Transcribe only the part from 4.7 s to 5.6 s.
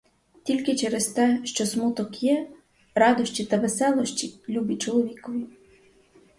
чоловікові.